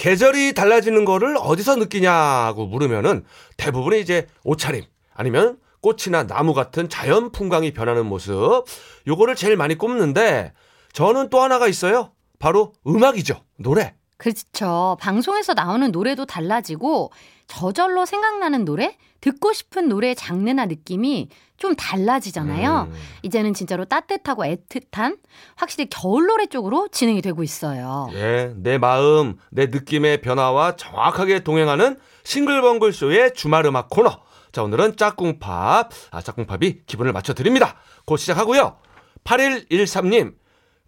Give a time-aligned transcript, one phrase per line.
[0.00, 3.22] 계절이 달라지는 거를 어디서 느끼냐고 물으면은
[3.58, 4.82] 대부분이 이제 옷차림
[5.12, 8.64] 아니면 꽃이나 나무 같은 자연 풍광이 변하는 모습
[9.06, 10.54] 요거를 제일 많이 꼽는데
[10.94, 12.12] 저는 또 하나가 있어요.
[12.38, 13.44] 바로 음악이죠.
[13.58, 13.94] 노래.
[14.20, 14.98] 그렇죠.
[15.00, 17.10] 방송에서 나오는 노래도 달라지고
[17.46, 22.90] 저절로 생각나는 노래, 듣고 싶은 노래 장르나 느낌이 좀 달라지잖아요.
[22.90, 22.98] 음.
[23.22, 25.18] 이제는 진짜로 따뜻하고 애틋한
[25.56, 28.10] 확실히 겨울 노래 쪽으로 진행이 되고 있어요.
[28.12, 34.20] 예, 내 마음, 내 느낌의 변화와 정확하게 동행하는 싱글벙글 쇼의 주말 음악 코너.
[34.52, 35.90] 자, 오늘은 짝꿍팝.
[36.10, 37.76] 아, 짝꿍팝이 기분을 맞춰 드립니다.
[38.04, 38.76] 곧 시작하고요.
[39.24, 40.34] 8113님,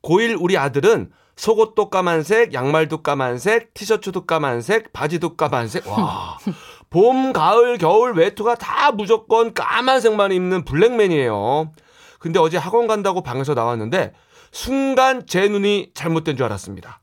[0.02, 5.86] 고1 우리 아들은 속옷도 까만색, 양말도 까만색, 티셔츠도 까만색, 바지도 까만색.
[5.88, 6.38] 와.
[6.90, 11.72] 봄, 가을, 겨울 외투가 다 무조건 까만색만 입는 블랙맨이에요.
[12.18, 14.12] 근데 어제 학원 간다고 방에서 나왔는데
[14.52, 17.00] 순간 제 눈이 잘못된 줄 알았습니다.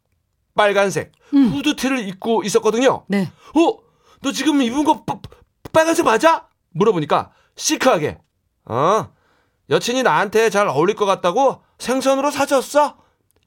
[0.56, 3.04] 빨간색 후드티를 입고 있었거든요.
[3.08, 3.32] 네.
[3.56, 3.78] 어?
[4.22, 5.18] 너 지금 입은 거 빠-
[5.74, 6.48] 빨간색 맞아?
[6.72, 8.20] 물어보니까 시크하게
[8.66, 9.10] 어?
[9.72, 12.98] 여친이 나한테 잘 어울릴 것 같다고 생선으로 사줬어?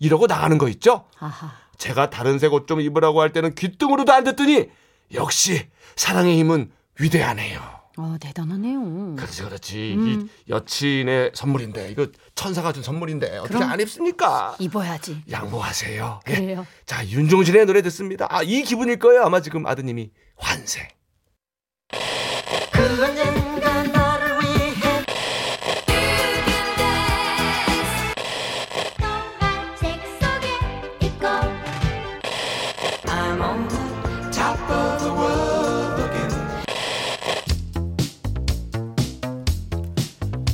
[0.02, 1.04] 이러고 나가는 거 있죠?
[1.18, 1.52] 아하.
[1.78, 4.68] 제가 다른 색 옷 좀 입으라고 할 때는 귀등으로도 안 듣더니
[5.14, 7.60] 역시 사랑의 힘은 위대하네요.
[7.98, 9.16] 어, 대단하네요.
[9.16, 10.28] 그렇지 그렇지 음.
[10.46, 14.56] 이 여친의 선물인데 이거 천사가 준 선물인데 어떻게 안 입습니까?
[14.58, 15.22] 입어야지.
[15.30, 16.20] 양보하세요.
[16.28, 16.34] 예.
[16.34, 16.66] 그래요.
[16.86, 18.26] 자 윤종신의 노래 듣습니다.
[18.30, 20.88] 아 이 기분일 거예요 아마 지금 아드님이 환생.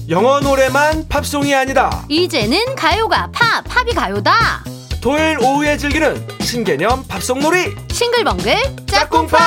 [0.09, 2.03] 영어 노래만 팝송이 아니다.
[2.09, 4.65] 이제는 가요가 팝, 팝이 가요다.
[5.03, 7.77] 토요일 오후에 즐기는 신개념 팝송 놀이.
[7.91, 8.55] 싱글벙글
[8.87, 9.39] 짝꿍팝!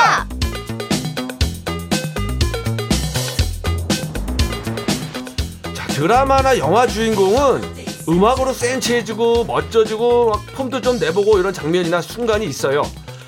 [5.73, 7.61] 자 드라마나 영화 주인공은
[8.07, 12.83] 음악으로 센치해지고 멋져지고 막 폼도 좀 내보고 이런 장면이나 순간이 있어요.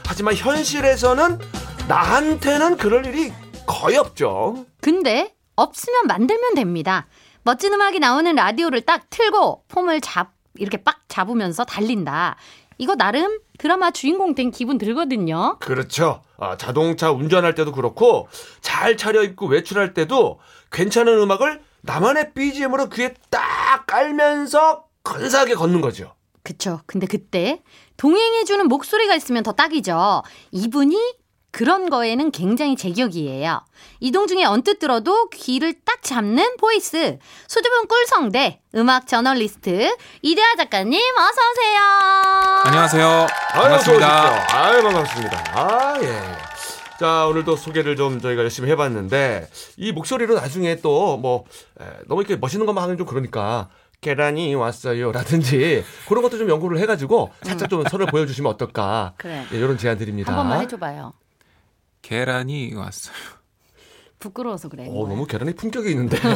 [0.05, 1.39] 하지만 현실에서는
[1.87, 3.33] 나한테는 그럴 일이
[3.65, 4.65] 거의 없죠.
[4.81, 7.07] 근데 없으면 만들면 됩니다.
[7.43, 12.37] 멋진 음악이 나오는 라디오를 딱 틀고 폼을 잡 이렇게 빡 잡으면서 달린다.
[12.77, 15.57] 이거 나름 드라마 주인공 된 기분 들거든요.
[15.59, 16.21] 그렇죠.
[16.37, 18.27] 아, 자동차 운전할 때도 그렇고
[18.61, 20.39] 잘 차려입고 외출할 때도
[20.71, 26.13] 괜찮은 음악을 나만의 BGM으로 귀에 딱 깔면서 건사하게 걷는 거죠.
[26.43, 26.81] 그쵸.
[26.85, 27.61] 근데 그때
[27.97, 30.23] 동행해주는 목소리가 있으면 더 딱이죠.
[30.51, 30.97] 이분이
[31.53, 33.61] 그런 거에는 굉장히 제격이에요.
[33.99, 37.19] 이동 중에 언뜻 들어도 귀를 딱 잡는 보이스.
[37.47, 41.79] 수줍은 꿀성대 음악 저널리스트 이대화 작가님 어서 오세요.
[42.65, 43.27] 안녕하세요.
[43.51, 44.57] 반갑습니다.
[44.57, 45.43] 아유, 반갑습니다.
[45.53, 46.19] 아, 예.
[46.99, 49.47] 자, 오늘도 소개를 좀 저희가 열심히 해봤는데,
[49.77, 51.45] 이 목소리로 나중에 또 뭐,
[51.79, 53.69] 에, 너무 이렇게 멋있는 것만 하면 좀 그러니까,
[54.01, 55.11] 계란이 왔어요.
[55.11, 59.13] 라든지, 그런 것도 좀 연구를 해가지고, 살짝 좀 선을 보여주시면 어떨까.
[59.17, 59.45] 그래.
[59.53, 60.31] 예, 이런 제안 드립니다.
[60.31, 61.13] 한 번만 해줘봐요.
[62.03, 63.15] 계란이 왔어요.
[64.19, 64.85] 부끄러워서 그래.
[64.87, 66.17] 어, 너무 계란이 품격이 있는데.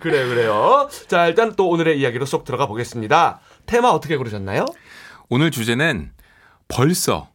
[0.00, 0.88] 그래요, 그래요.
[1.06, 3.40] 자, 일단 또 오늘의 이야기로 쏙 들어가 보겠습니다.
[3.66, 4.64] 테마 어떻게 고르셨나요?
[5.28, 6.12] 오늘 주제는
[6.68, 7.28] 벌써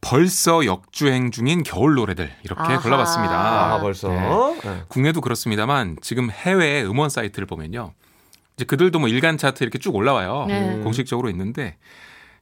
[0.00, 2.80] 벌써 역주행 중인 겨울 노래들 이렇게 아하.
[2.80, 3.74] 골라봤습니다.
[3.74, 4.08] 아, 벌써.
[4.08, 4.60] 네.
[4.64, 4.82] 네.
[4.88, 7.92] 국내도 그렇습니다만 지금 해외 음원 사이트를 보면요.
[8.56, 10.46] 이제 그들도 뭐 일간 차트 이렇게 쭉 올라와요.
[10.48, 10.80] 네.
[10.82, 11.76] 공식적으로 있는데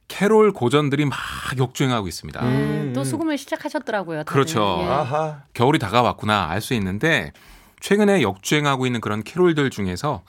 [0.09, 1.17] 캐롤 고전들이 막
[1.57, 2.43] 역주행하고 있습니다.
[2.43, 4.23] 네, 또 수금을 시작하셨더라고요.
[4.25, 4.33] 다들.
[4.33, 4.79] 그렇죠.
[4.81, 4.87] 예.
[4.87, 5.43] 아하.
[5.53, 7.31] 겨울이 다가왔구나 알 수 있는데
[7.79, 10.23] 최근에 역주행하고 있는 그런 캐롤들 중에서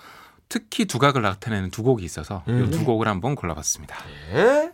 [0.49, 2.67] 특히 두각을 나타내는 두 곡이 있어서 음.
[2.69, 3.97] 이두 곡을 한번 골라봤습니다.
[4.35, 4.71] 예?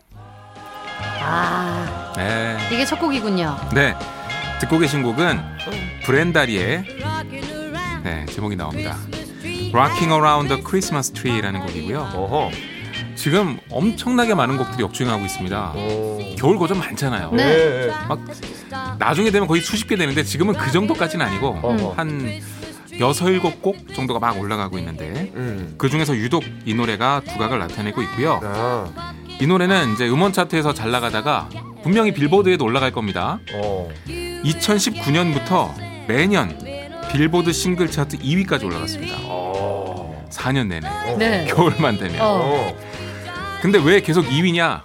[1.23, 2.59] 아, 네.
[2.73, 3.56] 이게 첫 곡이군요.
[3.75, 3.94] 네.
[4.61, 5.41] 듣고 계신 곡은
[6.05, 6.85] 브렌다리의
[8.05, 8.97] 네, 제목이 나옵니다.
[9.73, 12.00] Rocking Around the Christmas Tree라는 곡이고요.
[12.14, 12.50] 어허.
[13.17, 15.73] 지금 엄청나게 많은 곡들이 역주행하고 있습니다.
[15.75, 16.21] 오.
[16.37, 17.33] 겨울 고전 많잖아요.
[17.33, 17.43] 네.
[17.43, 17.91] 예, 예.
[18.09, 18.21] 막
[18.99, 21.95] 나중에 되면 거의 수십 개 되는데 지금은 그 정도까지는 아니고 어허.
[21.97, 22.41] 한
[23.01, 25.75] 여섯 일곱 곡 정도가 막 올라가고 있는데 음.
[25.77, 28.41] 그 중에서 유독 이 노래가 두각을 나타내고 있고요.
[28.45, 29.13] 아.
[29.41, 31.49] 이 노래는 이제 음원 차트에서 잘 나가다가
[31.83, 33.39] 분명히 빌보드에도 올라갈 겁니다.
[33.55, 33.89] 어.
[34.07, 35.73] 2019년부터
[36.07, 36.57] 매년
[37.12, 39.17] 빌보드 싱글 차트 2위까지 올라갔습니다.
[39.23, 40.27] 어.
[40.31, 40.89] 4년 내내.
[41.19, 41.45] 네.
[41.47, 42.19] 겨울만 되면.
[42.21, 42.77] 어.
[43.56, 43.61] 어.
[43.62, 44.82] 근데 왜 계속 2위냐?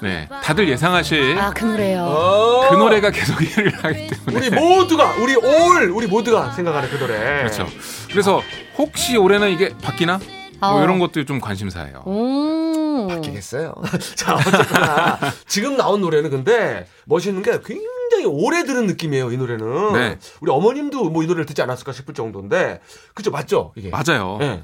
[0.00, 0.28] 네.
[0.44, 2.02] 다들 예상하실 아, 그 노래요.
[2.04, 2.68] 어.
[2.70, 4.36] 그 노래가 계속 1위를 하기 때문에.
[4.46, 7.18] 우리 모두가 우리 올 우리 모두가 생각하는 그 노래.
[7.38, 7.66] 그렇죠.
[8.08, 8.40] 그래서
[8.76, 10.20] 혹시 올해는 이게 바뀌나?
[10.60, 10.82] 뭐 어.
[10.82, 12.02] 이런 것들 좀 관심사예요.
[12.04, 13.04] 오.
[13.04, 13.08] 오.
[13.08, 13.74] 바뀌겠어요.
[14.16, 19.92] 자, 어쨌거나 지금 나온 노래는 근데 멋있는 게 굉장히 오래 들은 느낌이에요, 이 노래는.
[19.94, 20.18] 네.
[20.40, 22.80] 우리 어머님도 뭐 이 노래를 듣지 않았을까 싶을 정도인데.
[23.14, 23.72] 그죠, 맞죠?
[23.76, 23.90] 이게.
[23.90, 24.36] 맞아요.
[24.40, 24.62] 네.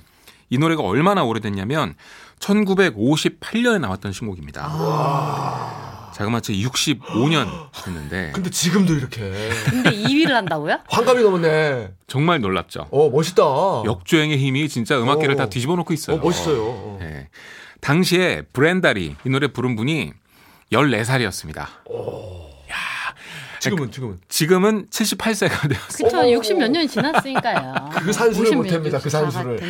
[0.51, 1.95] 이 노래가 얼마나 오래됐냐면
[2.41, 4.69] 1958년에 나왔던 신곡입니다.
[6.15, 7.49] 자그마치 65년
[7.85, 9.33] 됐는데 근데 지금도 이렇게
[9.69, 10.79] 근데 2위를 한다고요?
[10.89, 11.93] 환감이 넘었네.
[12.07, 12.87] 정말 놀랍죠.
[12.93, 13.43] 어, 멋있다.
[13.85, 15.39] 역주행의 힘이 진짜 음악계를 어.
[15.39, 16.17] 다 뒤집어 놓고 있어요.
[16.17, 16.63] 어, 멋있어요.
[16.63, 16.99] 어.
[17.01, 17.29] 네.
[17.81, 20.13] 당시에 브렌다리 이 노래 부른 분이
[20.73, 21.67] 14살이었습니다.
[23.71, 24.19] 지금은, 지금은.
[24.29, 26.05] 지금은 78세가 되었어요.
[26.05, 27.91] 그쵸, 60 몇 년이 지났으니까.
[28.01, 29.61] 그 산수를 50못몇 합니다, 그 산수를.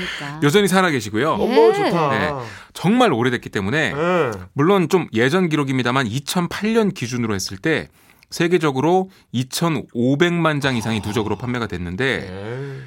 [0.43, 1.37] 여전히 살아 계시고요.
[1.39, 1.43] 예.
[1.43, 2.09] 어머, 좋다.
[2.11, 2.33] 네.
[2.73, 4.31] 정말 오래됐기 때문에 네.
[4.53, 7.89] 물론 좀 예전 기록입니다만 2008년 기준으로 했을 때
[8.31, 12.81] 세계적으로 2,500만 장 이상이 누적으로 판매가 됐는데 네.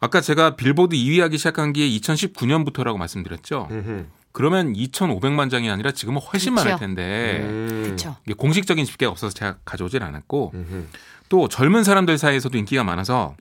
[0.00, 3.68] 아까 제가 빌보드 2위 하기 시작한 게 2019년부터라고 말씀드렸죠.
[3.70, 4.06] 음흠.
[4.34, 6.64] 그러면 2,500만 장이 아니라 지금은 훨씬 그쵸.
[6.64, 7.96] 많을 텐데 음.
[8.36, 10.86] 공식적인 집계가 없어서 제가 가져오질 않았고 음흠.
[11.28, 13.36] 또 젊은 사람들 사이에서도 인기가 많아서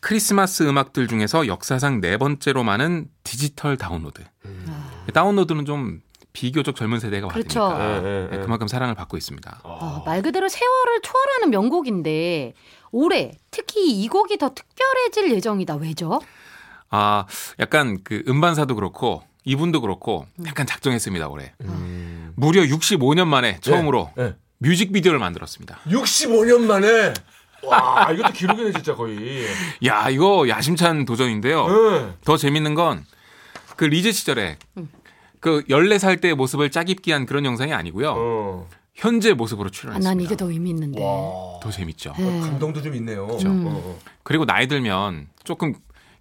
[0.00, 4.24] 크리스마스 음악들 중에서 역사상 네 번째로 많은 디지털 다운로드.
[5.14, 6.00] 다운로드는 좀
[6.32, 7.60] 비교적 젊은 세대가 그렇죠.
[7.60, 8.42] 받으니까 네, 네, 네, 네.
[8.42, 9.60] 그만큼 사랑을 받고 있습니다.
[9.62, 12.54] 어, 말 그대로 세월을 초월하는 명곡인데
[12.90, 15.76] 올해 특히 이 곡이 더 특별해질 예정이다.
[15.76, 16.20] 왜죠?
[16.90, 17.26] 아,
[17.60, 21.52] 약간 그 음반사도 그렇고 이분도 그렇고 약간 작정했습니다 올해.
[21.62, 22.32] 음.
[22.36, 24.34] 무려 65년 만에 처음으로 네.
[24.58, 25.80] 뮤직비디오를 만들었습니다.
[25.86, 27.12] 65년 만에.
[27.64, 29.46] 와, 이것도 기록이네, 진짜 거의.
[29.86, 31.66] 야, 이거 야심찬 도전인데요.
[31.68, 32.12] 네.
[32.24, 33.04] 더 재밌는 건
[33.76, 34.58] 그 리즈 시절에
[35.40, 38.14] 그 14살 때의 모습을 짜깁기 한 그런 영상이 아니고요.
[38.16, 38.68] 어.
[38.94, 40.08] 현재 모습으로 아, 출연했습니다.
[40.08, 41.02] 난 이게 더 의미 있는데.
[41.02, 41.58] 와.
[41.60, 42.12] 더 재밌죠.
[42.16, 42.40] 네.
[42.40, 43.26] 감동도 좀 있네요.
[43.44, 43.66] 음.
[43.66, 43.98] 어, 어.
[44.22, 45.74] 그리고 나이 들면 조금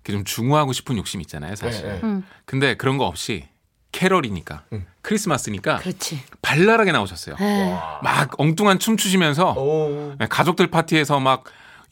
[0.03, 1.83] 좀 중후하고 싶은 욕심 있잖아요, 사실.
[1.83, 1.99] 네, 네.
[2.03, 3.47] 음, 근데 그런 거 없이
[3.91, 4.85] 캐럴이니까 음.
[5.01, 6.23] 크리스마스니까 그렇지.
[6.41, 7.35] 발랄하게 나오셨어요.
[7.39, 10.15] 에, 막 엉뚱한 춤 추시면서 어.
[10.29, 11.43] 가족들 파티에서 막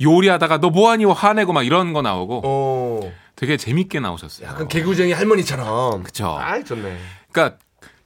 [0.01, 3.13] 요리하다가 너 뭐하니 화내고 막 이런 거 나오고 어.
[3.35, 4.47] 되게 재밌게 나오셨어요.
[4.47, 6.03] 약간 개구쟁이 할머니처럼.
[6.03, 6.37] 그쵸.
[6.39, 6.97] 아, 좋네.
[7.31, 7.57] 그러니까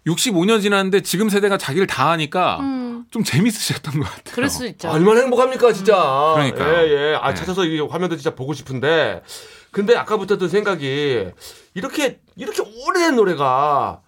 [0.07, 4.35] 65년 지났는데 지금 세대가 자기를 다 하니까 음, 좀 재밌으셨던 것 같아요.
[4.35, 4.89] 그럴 수 있죠.
[4.89, 5.95] 얼마나 행복합니까, 진짜.
[6.35, 6.87] 그러니까요.
[6.87, 7.15] 예, 예.
[7.15, 7.35] 아, 네.
[7.35, 9.21] 찾아서 이 화면도 진짜 보고 싶은데.
[9.73, 11.31] 근데 아까부터 든 생각이
[11.73, 14.01] 이렇게, 이렇게 오래된 노래가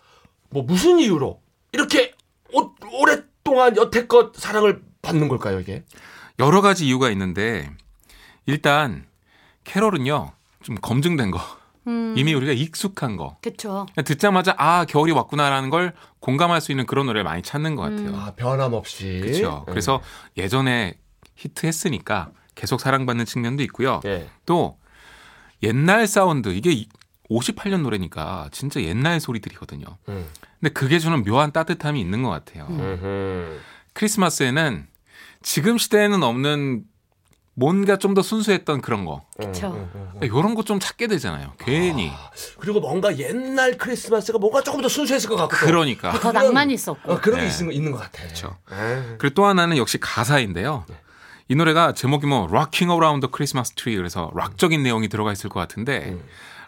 [0.52, 1.42] 뭐 무슨 이유로
[1.74, 2.14] 이렇게
[2.54, 2.72] 오,
[3.02, 5.84] 오랫동안 여태껏 사랑을 받는 걸까요, 이게?
[6.40, 7.70] 여러 가지 이유가 있는데
[8.46, 9.06] 일단
[9.64, 10.32] 캐럴은요
[10.62, 11.40] 좀 검증된 거
[11.88, 13.88] 음, 이미 우리가 익숙한 거 그쵸.
[14.06, 18.10] 듣자마자 아 겨울이 왔구나라는 걸 공감할 수 있는 그런 노래를 많이 찾는 것 같아요.
[18.10, 18.16] 음.
[18.16, 19.20] 아, 변함없이.
[19.22, 19.64] 그렇죠.
[19.68, 20.02] 그래서
[20.38, 20.94] 예전에
[21.36, 24.02] 히트했으니까 계속 사랑받는 측면도 있고요.
[24.06, 24.28] 예.
[24.46, 24.78] 또
[25.66, 26.86] 옛날 사운드 이게
[27.30, 29.86] 58년 노래니까 진짜 옛날 소리들이거든요.
[30.10, 30.26] 음.
[30.60, 32.68] 근데 그게 주는 묘한 따뜻함이 있는 것 같아요.
[32.70, 33.60] 음흠.
[33.94, 34.88] 크리스마스에는
[35.42, 36.84] 지금 시대에는 없는
[37.58, 39.26] 뭔가 좀 더 순수했던 그런 거.
[39.40, 39.68] 그쵸.
[39.74, 40.20] 음, 음, 음.
[40.24, 41.54] 이런 거 좀 찾게 되잖아요.
[41.58, 42.12] 괜히.
[42.60, 45.56] 그리고 뭔가 옛날 크리스마스가 뭔가 조금 더 순수했을 것 같고.
[45.66, 46.20] 그러니까.
[46.20, 47.14] 더 낭만이 있었고.
[47.14, 47.58] 어, 그런 게 네.
[47.58, 48.24] 있는, 있는 것 같아.
[48.24, 48.58] 그렇죠.
[48.72, 49.16] 에.
[49.18, 50.86] 그리고 또 하나는 역시 가사인데요.
[51.48, 55.60] 이 노래가 제목이 뭐 Rocking Around the Christmas Tree 그래서 락적인 내용이 들어가 있을 것
[55.60, 56.18] 같은데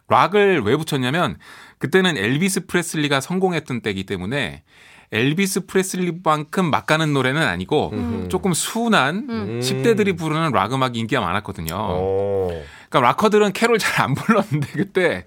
[0.08, 1.38] 락을 왜 붙였냐면
[1.80, 4.64] 그때는 엘비스 프레슬리가 성공했던 때이기 때문에
[5.12, 9.60] 엘비스 프레슬리만큼 막 가는 노래는 아니고 조금 순한 음.
[9.62, 11.76] 10대들이 부르는 락 음악이 인기가 많았거든요.
[11.78, 12.50] 어.
[12.90, 15.26] 그러니까 락커들은 캐롤 잘 안 불렀는데 그때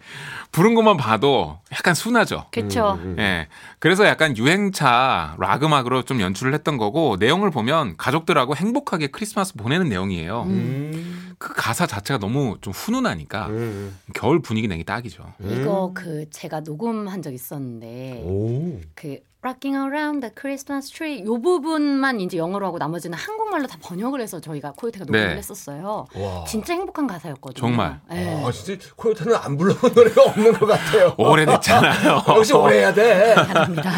[0.52, 2.46] 부른 것만 봐도 약간 순하죠.
[2.52, 2.98] 그쵸.
[3.02, 3.16] 음.
[3.18, 3.48] 예.
[3.78, 9.88] 그래서 약간 유행차 락 음악으로 좀 연출을 했던 거고 내용을 보면 가족들하고 행복하게 크리스마스 보내는
[9.88, 10.42] 내용이에요.
[10.46, 11.34] 음.
[11.38, 13.96] 그 가사 자체가 너무 좀 훈훈하니까 음.
[14.14, 15.32] 겨울 분위기 내기 딱이죠.
[15.42, 18.78] 이거 그 제가 녹음한 적 있었는데 오.
[18.94, 24.20] 그 Rocking Around the Christmas Tree 요 부분만 이제 영어로 하고 나머지는 한국말로 다 번역을
[24.20, 25.36] 해서 저희가 코요테가 녹음을 네.
[25.36, 26.06] 했었어요.
[26.14, 26.44] 와.
[26.44, 27.58] 진짜 행복한 가사였거든요.
[27.58, 28.00] 정말.
[28.12, 28.42] 예.
[28.44, 31.14] 아, 진짜 코요태는 안 불러본 노래가 없는 것 같아요.
[31.16, 32.22] 오래됐잖아요.
[32.36, 33.34] 역시 오래 해야 돼.
[33.34, 33.90] 다릅니다.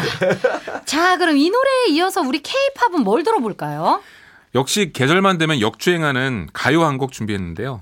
[0.85, 4.01] 자, 그럼 이 노래에 이어서 우리 K-팝은 뭘 들어볼까요?
[4.55, 7.81] 역시 계절만 되면 역주행하는 가요 한 곡 준비했는데요.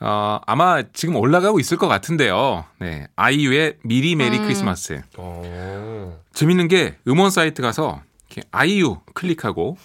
[0.00, 2.64] 어, 아마 지금 올라가고 있을 것 같은데요.
[2.78, 3.06] 네.
[3.16, 4.44] 아이유의 미리 메리 음.
[4.44, 5.02] 크리스마스.
[5.16, 6.18] 어.
[6.32, 9.76] 재밌는 게 음원 사이트 가서 이렇게 아이유 클릭하고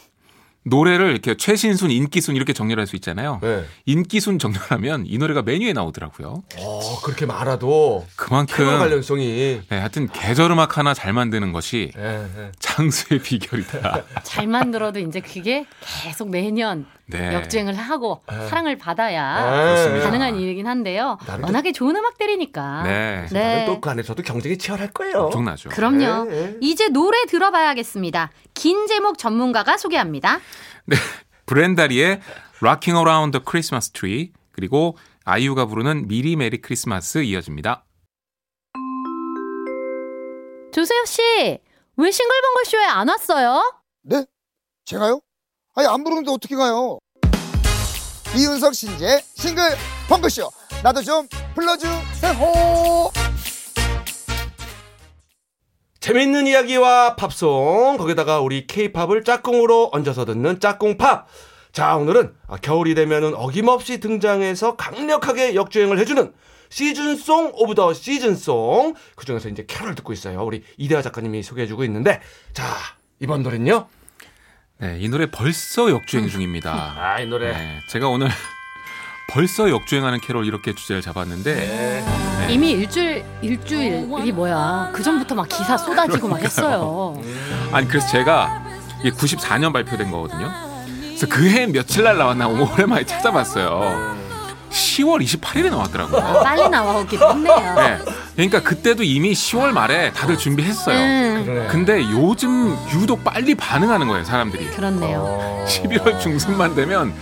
[0.66, 3.40] 노래를 이렇게 최신순, 인기순 이렇게 정렬할 수 있잖아요.
[3.42, 3.66] 네.
[3.86, 6.44] 인기순 정렬하면 이 노래가 맨 위에 나오더라고요.
[6.58, 9.62] 어, 그렇게 캐롤 그만큼 관련성이.
[9.68, 12.52] 네, 하여튼 계절 음악 하나 잘 만드는 것이 예, 예.
[12.60, 14.04] 장수의 비결이다.
[14.24, 17.34] 잘 만들어도 이제 그게 계속 매년 네.
[17.34, 18.48] 역주행을 하고 네.
[18.48, 20.06] 사랑을 받아야 그렇습니다.
[20.06, 21.18] 가능한 일이긴 한데요.
[21.42, 22.84] 워낙에 좋은 음악들이니까.
[22.84, 23.26] 네.
[23.32, 23.66] 네.
[23.66, 25.26] 또그 안에서도 경쟁이 치열할 거예요.
[25.26, 25.70] 엄청나죠.
[25.70, 26.26] 그럼요.
[26.26, 26.58] 네, 네.
[26.62, 28.32] 이제 노래 들어봐야겠습니다.
[28.54, 30.40] 긴 제목 전문가가 소개합니다.
[30.86, 30.96] 네.
[31.46, 32.22] 브렌다리의
[32.62, 37.86] Rocking Around the Christmas Tree 그리고 아이유가 부르는 미리 메리 크리스마스 이어집니다.
[40.74, 41.22] 조세호 씨,
[41.98, 43.62] 왜 싱글벙글 쇼에 안 왔어요?
[44.04, 44.26] 네?
[44.86, 45.22] 제가요?
[45.76, 47.00] 아니 안 부르는데 어떻게 가요?
[48.36, 50.52] 이윤석 신지의 싱글벙글쇼.
[50.84, 53.12] 나도 좀 불러주세요.
[56.00, 57.98] 재밌는 이야기와 팝송.
[57.98, 61.28] 거기다가 우리 케이팝을 짝꿍으로 얹어서 듣는 짝꿍팝.
[61.72, 66.34] 자 오늘은 아, 겨울이 되면은 어김없이 등장해서 강력하게 역주행을 해주는
[66.70, 68.94] 시즌송 of the 시즌송.
[69.16, 70.44] 그중에서 이제 캐롤 듣고 있어요.
[70.46, 72.22] 우리 이대화 작가님이 소개해주고 있는데.
[72.54, 72.64] 자
[73.20, 73.88] 이번 노래는요
[74.84, 76.72] 네, 이 노래 벌써 역주행 중입니다.
[76.98, 78.28] 아 이 노래 네, 제가 오늘
[79.32, 82.04] 벌써 역주행하는 캐롤 이렇게 주제를 잡았는데
[82.50, 84.90] 이미 일주일 일주일이 뭐야?
[84.94, 87.18] 그 전부터 막 기사 쏟아지고 막 했어요.
[87.72, 88.62] 아니 그래서 제가
[89.00, 90.52] 이게 94년 발표된 거거든요.
[91.02, 94.13] 그래서 그 해 며칠 날 나왔나 오랜만에 찾아봤어요.
[94.74, 96.42] 10월 28일에 나왔더라고요.
[96.44, 97.76] 빨리 나와오기도 했네요.
[97.76, 98.00] 네.
[98.36, 100.98] 그러니까 그때도 이미 10월 말에 다들 준비했어요.
[100.98, 101.68] 음.
[101.70, 104.72] 근데 요즘 유독 빨리 반응하는 거예요, 사람들이.
[104.72, 105.64] 그렇네요.
[105.68, 107.14] 11월 중순만 되면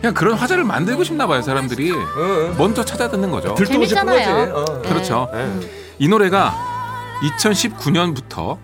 [0.00, 1.90] 그냥 그런 화제를 만들고 싶나 봐요, 사람들이.
[1.90, 2.54] 응.
[2.56, 3.54] 먼저 찾아 듣는 거죠.
[3.54, 4.54] 들뜨고 싶은 거지 재밌잖아요.
[4.54, 4.82] 어.
[4.82, 4.88] 네.
[4.88, 5.28] 그렇죠.
[5.32, 5.60] 네.
[5.98, 6.54] 이 노래가
[7.38, 8.58] 2019년부터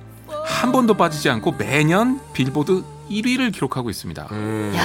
[0.45, 4.27] 한 번도 빠지지 않고 매년 빌보드 1위를 기록하고 있습니다.
[4.33, 4.73] 음.
[4.77, 4.83] 야,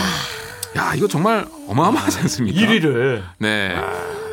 [0.95, 2.59] 이거 정말 어마어마하지 않습니까?
[2.59, 3.75] 1위를 네.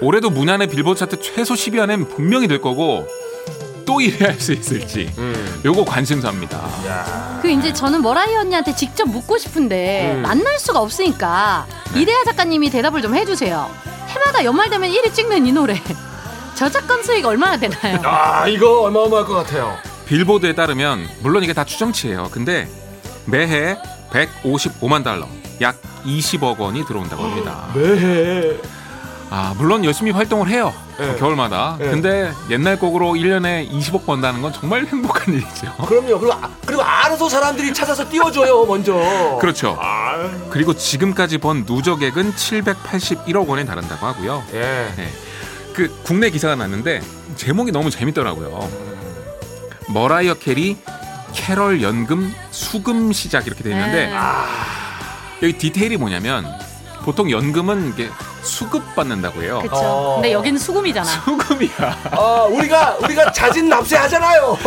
[0.00, 3.06] 올해도 문안의 빌보드 차트 최소 10위 안엔 분명히 들 거고
[3.84, 5.60] 또 1위 할 수 있을지 음.
[5.64, 7.38] 요거 관심사입니다.
[7.42, 10.22] 그 이제 저는 머라이 언니한테 직접 묻고 싶은데 음.
[10.22, 12.02] 만날 수가 없으니까 네.
[12.02, 13.70] 이대하 작가님이 대답을 좀 해주세요.
[14.08, 15.80] 해마다 연말 되면 1위 찍는 이 노래
[16.54, 17.98] 저작권 수익 얼마나 되나요?
[18.04, 22.28] 아 이거 어마어마할 것 같아요 빌보드에 따르면 물론 이게 다 추정치예요.
[22.32, 22.68] 근데
[23.26, 23.76] 매해
[24.10, 25.28] 155만 달러,
[25.60, 27.66] 약 20억 원이 들어온다고 합니다.
[27.74, 28.56] 매해
[29.32, 30.74] 아, 물론 열심히 활동을 해요.
[30.98, 31.14] 네.
[31.16, 31.76] 겨울마다.
[31.78, 31.88] 네.
[31.90, 35.72] 근데 옛날 곡으로 1년에 20억 번다는 건 정말 행복한 일이죠.
[35.86, 36.18] 그럼요.
[36.18, 39.38] 그리고, 아- 그리고 알아서 사람들이 찾아서 띄워줘요, 먼저.
[39.40, 39.78] 그렇죠.
[40.50, 44.42] 그리고 지금까지 번 누적액은 781억 원에 달한다고 하고요.
[44.52, 44.92] 예.
[44.96, 45.08] 네.
[45.74, 47.00] 그 국내 기사가 났는데
[47.36, 48.68] 제목이 너무 재밌더라고요.
[49.90, 50.76] 머라이어 캐리
[51.32, 54.12] 캐럴 연금 수금 시작 이렇게 돼 있는데 네.
[55.42, 56.46] 여기 디테일이 뭐냐면
[57.02, 58.10] 보통 연금은 이게
[58.42, 59.60] 수급 받는다고 해요.
[59.62, 59.74] 그쵸.
[59.76, 60.14] 어.
[60.16, 61.08] 근데 여기는 수금이잖아.
[61.08, 61.98] 수금이야.
[62.10, 64.58] 아, 우리가, 우리가 자진 납세하잖아요.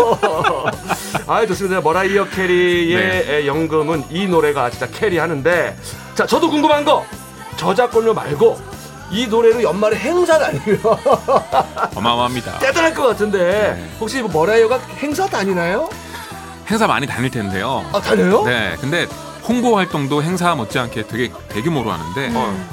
[1.28, 1.80] 아, 좋습니다.
[1.82, 3.48] 머라이어 캐리의 네.
[3.48, 5.78] 연금은 이 노래가 진짜 carry하는데.
[6.16, 7.06] 자, 저도 궁금한 거.
[7.58, 8.60] 저작권료 말고
[9.12, 10.80] 이 노래로 연말에 행사 다니면
[11.96, 12.58] 어마어마합니다.
[12.60, 13.38] 대단할 것 같은데.
[13.78, 13.90] 네.
[14.00, 15.88] 혹시 뭐 머라이어가 행사 다니나요?
[16.68, 17.86] 행사 많이 다닐 텐데요.
[17.94, 18.44] 아, 다녀요?
[18.44, 19.06] 네, 근데
[19.48, 22.70] 홍보 활동도 행사 못지않게 되게 대규모로 하는데 음.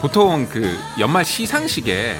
[0.00, 2.16] 보통 그 연말 시상식에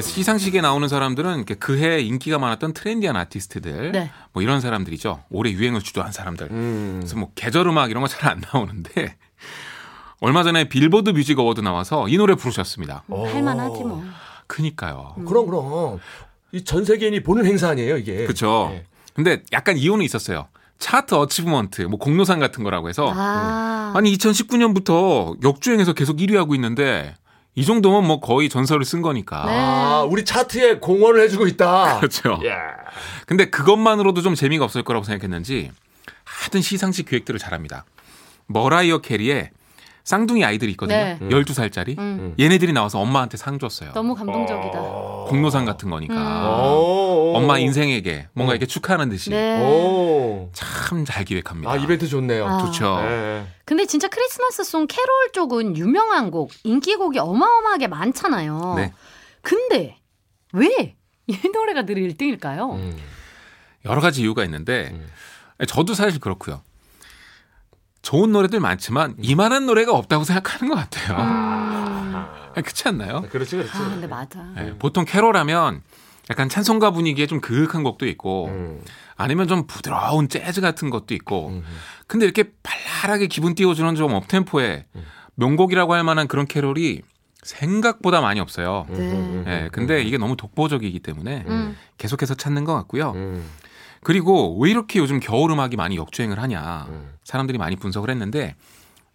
[0.00, 4.10] 시상식에 나오는 사람들은 그해 인기가 많았던 트렌디한 아티스트들 네.
[4.32, 5.24] 뭐 이런 사람들이죠.
[5.28, 6.46] 올해 유행을 주도한 사람들.
[6.52, 6.96] 음.
[7.00, 9.16] 그래서 뭐 계절 음악 이런 거 잘 안 나오는데
[10.20, 13.02] 얼마 전에 빌보드 뮤직 어워드 나와서 이 노래 부르셨습니다.
[13.08, 14.04] 할만하지 뭐.
[14.46, 15.16] 크니까요.
[15.26, 15.98] 그럼, 그럼.
[16.52, 18.18] 이 전 세계인이 보는 행사 아니에요, 이게.
[18.24, 18.68] 그렇죠.
[18.72, 18.84] 네.
[19.14, 20.46] 근데 약간 이유는 있었어요.
[20.78, 27.14] 차트 어치브먼트, 뭐 공로상 같은 거라고 해서 아, 아니 2019년부터 역주행해서 계속 1위 하고 있는데
[27.54, 29.44] 이 정도면 뭐 거의 전설을 쓴 거니까.
[29.46, 29.58] 네.
[29.58, 31.98] 아, 우리 차트에 공헌을 해주고 있다.
[31.98, 32.38] 그렇죠.
[32.44, 32.52] 예.
[33.26, 35.72] 근데 그것만으로도 좀 재미가 없을 거라고 생각했는지
[36.24, 37.84] 하여튼 시상식 기획들을 잘합니다.
[38.46, 39.50] 머라이어 캐리의
[40.08, 40.96] 쌍둥이 아이들이 있거든요.
[40.96, 41.18] 네.
[41.20, 41.98] 12살짜리.
[41.98, 43.92] 음, 얘네들이 나와서 엄마한테 상 줬어요.
[43.92, 44.80] 너무 감동적이다.
[45.28, 46.14] 공로상 같은 거니까.
[46.14, 46.78] 음.
[46.78, 47.32] 오.
[47.36, 48.54] 엄마 인생에게 뭔가 어.
[48.54, 49.62] 이렇게 축하하는 듯이 네.
[49.62, 50.48] 오.
[50.54, 51.70] 참잘 기획합니다.
[51.70, 52.46] 아, 이벤트 좋네요.
[52.46, 52.56] 아.
[52.64, 53.00] 좋죠.
[53.02, 53.46] 네.
[53.66, 58.74] 근데 진짜 크리스마스 송 캐롤 쪽은 유명한 곡, 인기곡이 어마어마하게 많잖아요.
[58.78, 58.94] 네.
[59.42, 59.98] 근데
[60.54, 60.96] 왜
[61.26, 62.72] 이 노래가 늘 1등일까요?
[62.76, 62.96] 음.
[63.84, 65.06] 여러 가지 이유가 있는데 음.
[65.66, 66.62] 저도 사실 그렇고요.
[68.02, 71.16] 좋은 노래들 많지만 이만한 노래가 없다고 생각하는 것 같아요.
[71.18, 72.14] 음.
[72.54, 73.22] 아니, 그렇지 않나요?
[73.30, 73.72] 그렇지, 그렇지.
[73.74, 74.42] 아, 근데 맞아.
[74.56, 75.82] 네, 보통 캐롤하면
[76.30, 78.80] 약간 찬송가 분위기에 좀 그윽한 곡도 있고 음.
[79.16, 81.64] 아니면 좀 부드러운 재즈 같은 것도 있고 음.
[82.06, 85.02] 근데 이렇게 발랄하게 기분 띄워주는 좀 업템포의 음.
[85.34, 87.02] 명곡이라고 할 만한 그런 캐롤이
[87.42, 88.86] 생각보다 많이 없어요.
[88.90, 89.12] 음, 네.
[89.12, 91.76] 음, 네, 음, 근데 이게 너무 독보적이기 때문에 음.
[91.96, 93.12] 계속해서 찾는 것 같고요.
[93.98, 94.04] 음.
[94.04, 97.12] 그리고 왜 이렇게 요즘 겨울 음악이 많이 역주행을 하냐 음.
[97.24, 98.54] 사람들이 많이 분석을 했는데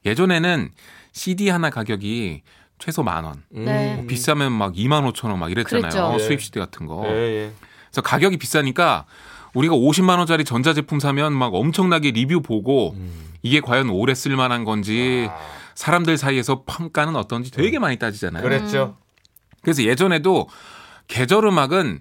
[0.05, 0.69] 예전에는
[1.13, 2.41] CD 하나 가격이
[2.79, 3.43] 최소 만 원.
[3.49, 3.95] 네.
[3.95, 5.81] 뭐 비싸면 막 2만 5천 원 막 이랬잖아요.
[5.89, 6.19] 그랬죠.
[6.19, 7.03] 수입 CD 같은 거.
[7.07, 7.51] 예, 예.
[7.89, 9.05] 그래서 가격이 비싸니까
[9.53, 12.95] 우리가 50만 원짜리 전자제품 사면 막 엄청나게 리뷰 보고
[13.43, 15.29] 이게 과연 오래 쓸 만한 건지
[15.75, 18.41] 사람들 사이에서 평가는 어떤지 되게 많이 따지잖아요.
[18.43, 18.97] 그랬죠.
[19.61, 20.49] 그래서 예전에도
[21.07, 21.99] 계절 음악은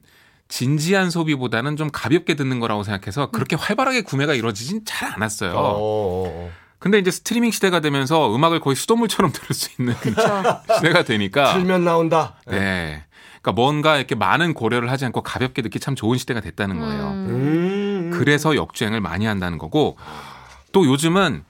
[0.52, 5.52] 진지한 소비보다는 좀 가볍게 듣는 거라고 생각해서 그렇게 활발하게 구매가 이루어지진 잘 않았어요.
[5.52, 6.50] 어, 어, 어.
[6.78, 9.94] 근데 이제 스트리밍 시대가 되면서 음악을 거의 수돗물처럼 들을 수 있는
[10.76, 12.34] 시대가 되니까 틀면 나온다.
[12.46, 13.02] 네.
[13.40, 17.10] 그러니까 뭔가 이렇게 많은 고려를 하지 않고 가볍게 듣기 참 좋은 시대가 됐다는 거예요.
[17.12, 18.10] 음.
[18.12, 19.96] 그래서 역주행을 많이 한다는 거고
[20.72, 21.44] 또 요즘은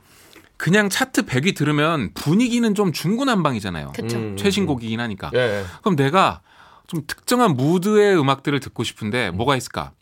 [0.56, 3.94] 그냥 차트 100위 들으면 분위기는 좀 중구난방이잖아요.
[4.00, 4.36] 음.
[4.38, 5.32] 최신곡이긴 하니까.
[5.34, 5.64] 예, 예.
[5.80, 6.40] 그럼 내가
[6.86, 9.92] 좀 특정한 무드의 음악들을 듣고 싶은데 뭐가 있을까?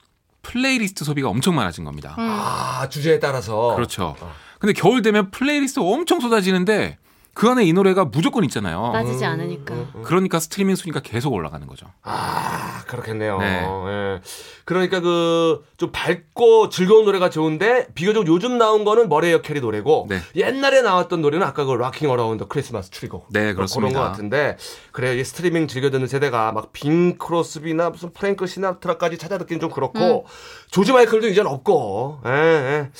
[0.42, 2.14] 플레이리스트 소비가 엄청 많아진 겁니다.
[2.18, 3.74] 아, 주제에 따라서.
[3.74, 4.16] 그렇죠.
[4.58, 6.98] 근데 겨울 되면 플레이리스트 엄청 쏟아지는데
[7.32, 8.90] 그 안에 이 노래가 무조건 있잖아요.
[8.92, 9.74] 빠지지 않으니까.
[10.04, 11.86] 그러니까 스트리밍 순위가 계속 올라가는 거죠.
[12.02, 13.38] 아, 그렇겠네요.
[13.38, 13.66] 네.
[13.88, 14.20] 예.
[14.64, 20.18] 그러니까 그 좀 밝고 즐거운 노래가 좋은데 비교적 요즘 나온 거는 머라이어 캐리 노래고 네.
[20.36, 23.88] 옛날에 나왔던 노래는 아까 그 Rockin' Around Christmas Tree고 네, 그렇습니다.
[23.88, 24.58] 그런 것 같은데
[24.92, 25.14] 그래요.
[25.18, 30.26] 이 스트리밍 즐겨 듣는 세대가 막 빈 크로스비나 무슨 프랭크 시나트라까지 찾아 듣기는 좀 그렇고
[30.70, 32.20] 조지 마이클도 이제는 없고.
[32.26, 32.90] 예, 예.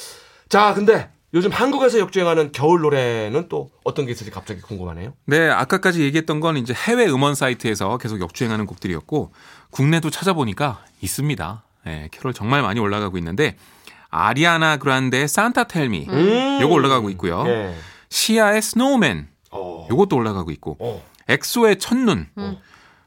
[0.49, 5.13] 자, 근데 요즘 한국에서 역주행하는 겨울 노래는 또 어떤 게 있을지 갑자기 궁금하네요.
[5.27, 9.33] 네, 아까까지 얘기했던 건 이제 해외 음원 사이트에서 계속 역주행하는 곡들이었고
[9.71, 11.63] 국내도 찾아보니까 있습니다.
[11.87, 13.57] 네, 캐롤 정말 많이 올라가고 있는데
[14.09, 16.59] 아리아나 그란데의 Santa Tell Me 음.
[16.61, 17.45] 요거 올라가고 있고요.
[17.47, 17.75] 예.
[18.09, 19.87] 시아의 Snowman 어.
[19.89, 21.03] 요것도 올라가고 있고 어.
[21.29, 22.29] 엑소의 첫눈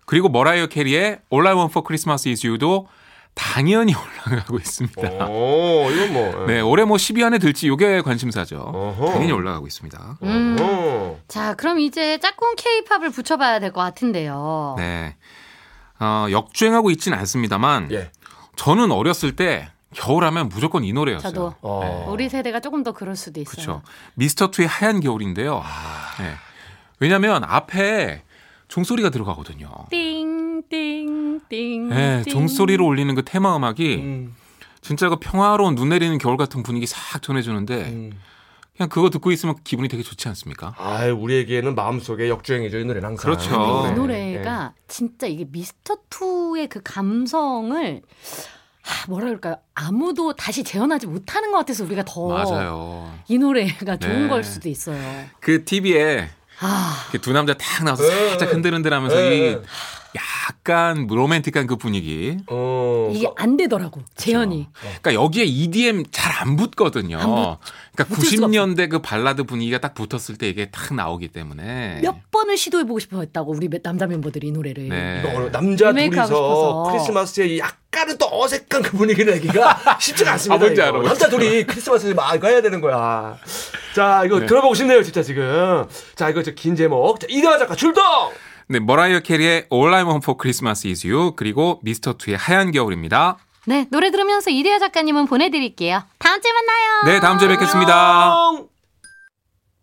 [0.05, 2.87] 그리고 머라이어 캐리의 All I Want for Christmas Is You도
[3.35, 3.93] 당연히
[4.27, 5.25] 올라가고 있습니다.
[5.27, 6.45] 오, 이건 뭐.
[6.45, 8.57] 네, 올해 뭐 10위 안에 들지 요게 관심사죠.
[8.59, 9.11] 어허.
[9.11, 10.17] 당연히 올라가고 있습니다.
[10.23, 10.57] 음.
[10.61, 11.19] 어.
[11.27, 14.75] 자, 그럼 이제 짝꿍 케이팝을 붙여봐야 될 것 같은데요.
[14.77, 15.15] 네.
[15.99, 18.11] 어, 역주행하고 있지는 않습니다만 예.
[18.55, 21.31] 저는 어렸을 때 겨울하면 무조건 이 노래였어요.
[21.33, 21.55] 저도.
[21.61, 22.07] 어.
[22.09, 23.51] 우리 세대가 조금 더 그럴 수도 있어요.
[23.53, 23.81] 그렇죠.
[24.15, 25.61] 미스터 투의 하얀 겨울인데요.
[25.63, 26.21] 아.
[26.21, 26.33] 네.
[26.99, 28.23] 왜냐하면 앞에
[28.67, 29.69] 종소리가 들어가거든요.
[29.91, 30.12] 띵
[31.53, 31.89] 띵띵.
[31.89, 34.35] 네, 종소리로 울리는 그 테마 음악이 음,
[34.81, 38.11] 진짜 그 평화로운 눈 내리는 겨울 같은 분위기 싹 전해주는데 음.
[38.75, 40.73] 그냥 그거 듣고 있으면 기분이 되게 좋지 않습니까?
[40.79, 43.31] 아, 우리에게는 마음속에 역주행이죠, 이 노래는 항상.
[43.31, 43.83] 그렇죠.
[43.85, 48.01] 이 네, 노래가 진짜 이게 미스터 투의 그 감성을
[48.81, 49.57] 하, 뭐라 그럴까요?
[49.75, 53.13] 아무도 다시 재현하지 못하는 것 같아서 우리가 더이 맞아요.
[53.29, 54.27] 노래가 좋은 네.
[54.27, 54.99] 걸 수도 있어요.
[55.39, 58.53] 그 TV에 아, 두 남자 딱 나와서 네, 살짝 네.
[58.53, 59.61] 흔들흔들하면서 네, 이 네.
[60.15, 62.37] 약간 로맨틱한 그 분위기.
[62.47, 63.11] 어.
[63.13, 64.67] 이게 안 되더라고 재현이.
[64.79, 67.17] 그러니까 여기에 EDM 잘 안 붙거든요.
[67.19, 67.59] 안 붙-
[67.95, 71.99] 그러니까 붙을 수가 90년대 그 발라드 분위기가 딱 붙었을 때 이게 딱 나오기 때문에.
[72.01, 74.89] 몇 번을 시도해 보고 싶어 했다고 우리 남자 멤버들이 이 노래를.
[74.89, 75.21] 네.
[75.51, 76.83] 남자 둘이서.
[76.91, 80.55] 크리스마스에 약 간은 또 어색한 그 분위기 내기가 쉽지가 않습니다.
[80.55, 80.81] 아, 뭔지.
[80.81, 83.37] 알아, 남자 둘이 크리스마스에 막 이거 해야 되는 거야.
[83.95, 84.45] 자, 이거 네.
[84.45, 85.85] 들어보고 싶네요, 진짜 지금.
[86.15, 87.19] 자, 이거 저긴 제목.
[87.19, 88.03] 자, 이대화 작가 출동!
[88.67, 93.37] 네, 머라이어 캐리의 All I Want for Christmas Is You 그리고 미스터 투의 하얀 겨울입니다.
[93.65, 96.03] 네, 노래 들으면서 이대화 작가님은 보내드릴게요.
[96.19, 97.03] 다음 주에 만나요.
[97.05, 98.23] 네, 다음 주에 뵙겠습니다.
[98.49, 98.67] 안녕.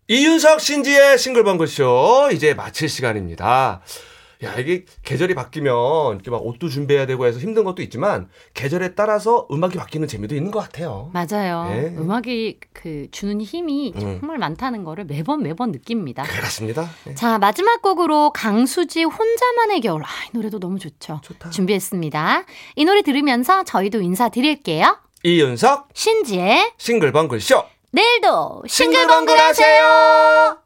[0.07, 3.81] 이윤석 신지의 싱글벙글쇼 이제 마칠 시간입니다.
[4.43, 9.47] 야, 이게 계절이 바뀌면 이렇게 막 옷도 준비해야 되고 해서 힘든 것도 있지만 계절에 따라서
[9.51, 11.11] 음악이 바뀌는 재미도 있는 것 같아요.
[11.13, 11.69] 맞아요.
[11.69, 11.95] 네.
[11.97, 14.19] 음악이 그 주는 힘이 음.
[14.19, 16.23] 정말 많다는 거를 매번 매번 느낍니다.
[16.23, 16.89] 그렇습니다.
[17.05, 17.13] 네.
[17.15, 20.03] 자, 마지막 곡으로 강수지 혼자만의 겨울.
[20.03, 21.21] 아, 이 노래도 너무 좋죠.
[21.23, 21.51] 좋다.
[21.51, 22.45] 준비했습니다.
[22.75, 24.97] 이 노래 들으면서 저희도 인사드릴게요.
[25.23, 30.57] 이윤석 신지의 싱글벙글쇼 내일도 싱글벙글 하세요.